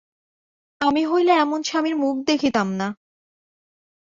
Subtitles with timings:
[0.81, 2.87] আমি হইলে এমন স্বামীর মুখ দেখিতাম না।